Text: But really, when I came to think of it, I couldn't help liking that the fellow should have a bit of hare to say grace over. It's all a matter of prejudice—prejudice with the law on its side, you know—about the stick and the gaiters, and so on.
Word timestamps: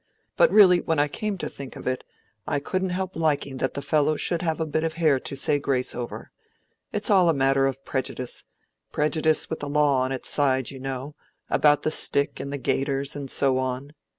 But 0.35 0.49
really, 0.49 0.81
when 0.81 0.97
I 0.97 1.07
came 1.07 1.37
to 1.37 1.47
think 1.47 1.75
of 1.75 1.85
it, 1.85 2.03
I 2.47 2.59
couldn't 2.59 2.89
help 2.89 3.15
liking 3.15 3.57
that 3.57 3.75
the 3.75 3.83
fellow 3.83 4.15
should 4.15 4.41
have 4.41 4.59
a 4.59 4.65
bit 4.65 4.83
of 4.83 4.93
hare 4.93 5.19
to 5.19 5.35
say 5.35 5.59
grace 5.59 5.93
over. 5.93 6.31
It's 6.91 7.11
all 7.11 7.29
a 7.29 7.35
matter 7.35 7.67
of 7.67 7.85
prejudice—prejudice 7.85 9.47
with 9.51 9.59
the 9.59 9.69
law 9.69 10.01
on 10.01 10.11
its 10.11 10.27
side, 10.31 10.71
you 10.71 10.79
know—about 10.79 11.83
the 11.83 11.91
stick 11.91 12.39
and 12.39 12.51
the 12.51 12.57
gaiters, 12.57 13.15
and 13.15 13.29
so 13.29 13.59
on. 13.59 13.93